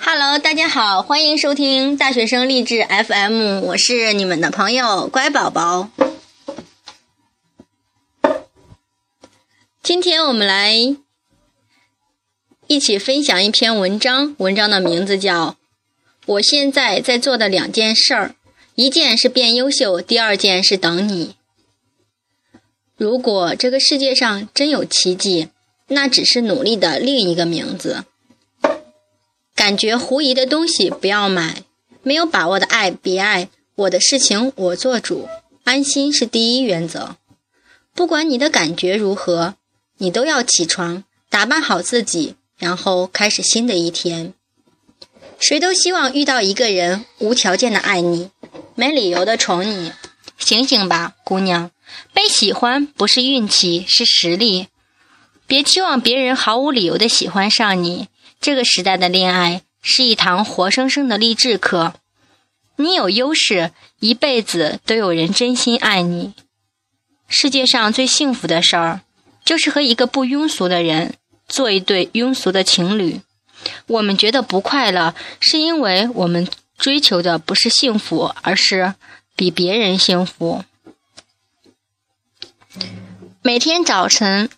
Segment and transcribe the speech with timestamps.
[0.00, 5.90] Hello，大家好，欢迎收听大学生励志 FM，我是你们的朋友乖宝宝。
[9.82, 10.74] 今天我们来
[12.66, 15.50] 一起分享一篇文章，文章的名字叫
[16.26, 18.28] 《我现在在做的两件事儿》，
[18.74, 21.36] 一件是变优秀，第二件是等你。
[22.96, 25.48] 如果这个世界上真有奇迹，
[25.88, 28.04] 那只是努力的另一个名字。
[29.64, 31.62] 感觉狐疑的东西不要买，
[32.02, 33.48] 没有把握的爱别爱。
[33.76, 35.26] 我的事情我做主，
[35.64, 37.16] 安心是第一原则。
[37.94, 39.54] 不管你的感觉如何，
[39.96, 44.34] 你都要起床，打扮好自己，然后开始新的一天。
[45.38, 48.28] 谁都希望遇到一个人无条件的爱你，
[48.74, 49.92] 没理由的宠你。
[50.36, 51.70] 醒醒吧，姑娘，
[52.12, 54.66] 被喜欢不是运气，是实力。
[55.46, 58.08] 别期望别人毫无理由的喜欢上你。
[58.44, 61.94] 这个时代的恋爱是一堂活生生的励志课。
[62.76, 66.34] 你有优势，一辈子都有人真心爱你。
[67.26, 69.00] 世界上最幸福的事儿，
[69.46, 71.14] 就是和一个不庸俗的人
[71.48, 73.22] 做一对庸俗的情侣。
[73.86, 78.92] 我们觉得不快乐，是因为我们追求的不是幸福，而是
[79.34, 80.62] 比别人幸福。
[83.40, 84.50] 每天早晨，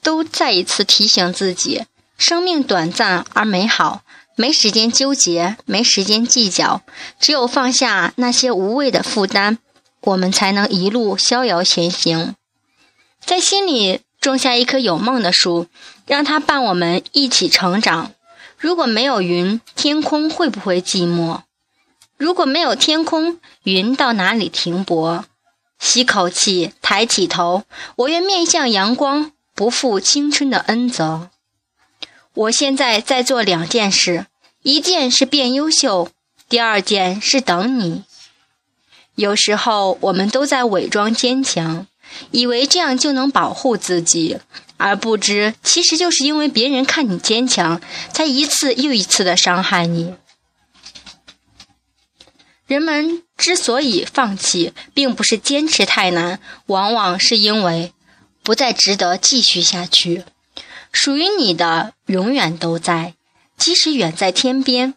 [0.00, 1.86] 都再一次提醒自己。
[2.20, 4.02] 生命短暂而美好，
[4.36, 6.82] 没时间纠结，没时间计较，
[7.18, 9.56] 只有放下那些无谓的负担，
[10.02, 12.36] 我们才能一路逍遥前行。
[13.24, 15.66] 在心里种下一棵有梦的树，
[16.06, 18.12] 让它伴我们一起成长。
[18.58, 21.40] 如果没有云，天空会不会寂寞？
[22.18, 25.24] 如果没有天空，云到哪里停泊？
[25.78, 27.64] 吸口气，抬起头，
[27.96, 31.30] 我愿面向阳光，不负青春的恩泽。
[32.34, 34.26] 我现在在做两件事，
[34.62, 36.10] 一件是变优秀，
[36.48, 38.04] 第二件是等你。
[39.16, 41.86] 有时候我们都在伪装坚强，
[42.30, 44.38] 以为这样就能保护自己，
[44.76, 47.80] 而不知其实就是因为别人看你坚强，
[48.12, 50.14] 才一次又一次的伤害你。
[52.66, 57.92] 人们之所以放弃，并不是坚持太难，往往是因为
[58.44, 60.22] 不再值得继续下去。
[60.92, 63.14] 属于你的永远都在，
[63.56, 64.94] 即使远在天边；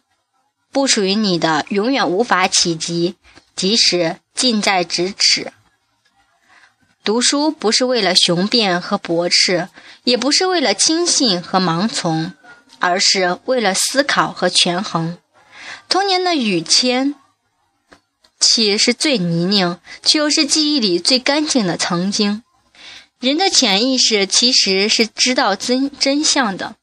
[0.72, 3.14] 不属于你的永远无法企及，
[3.54, 5.52] 即使近在咫尺。
[7.04, 9.68] 读书不是为了雄辩和驳斥，
[10.04, 12.32] 也不是为了轻信和盲从，
[12.78, 15.18] 而是为了思考和权衡。
[15.88, 17.14] 童年的雨天
[18.40, 22.42] 气是最泥泞，却又是记忆里最干净的曾经。
[23.24, 26.76] 人的潜意识其实是知道真真相的，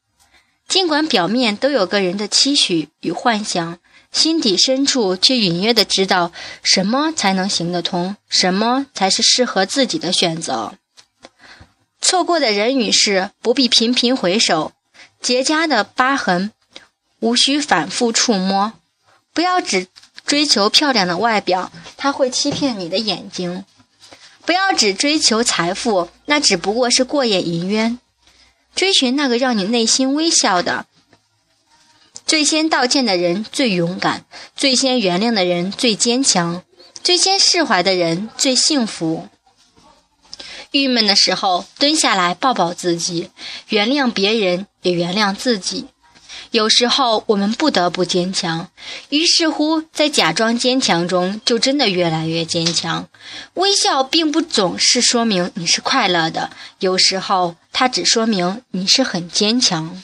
[0.66, 3.78] 尽管表面都有个人的期许与幻想，
[4.10, 6.32] 心底深处却隐约的知道
[6.64, 10.74] 什么才能行得通，什么才是适合自己的选择。
[12.00, 14.72] 错过的人与事不必频频回首，
[15.20, 16.50] 结痂的疤痕
[17.20, 18.72] 无需反复触摸。
[19.32, 19.86] 不要只
[20.26, 23.64] 追求漂亮的外表，它会欺骗你的眼睛。
[24.44, 27.98] 不要只追求财富，那只不过是过眼云烟。
[28.74, 30.86] 追寻那个让你内心微笑的，
[32.26, 34.24] 最先道歉的人最勇敢，
[34.56, 36.62] 最先原谅的人最坚强，
[37.02, 39.28] 最先释怀的人最幸福。
[40.70, 43.30] 郁闷的时候，蹲下来抱抱自己，
[43.68, 45.88] 原谅别人，也原谅自己。
[46.52, 48.68] 有时候我们不得不坚强，
[49.08, 53.08] 于是乎，在假装坚强中，就真的越来越坚强。
[53.54, 60.02] 微笑并不总是说明你是快乐的，有时候它只说明你是很坚强。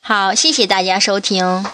[0.00, 1.66] 好，谢谢大家收听。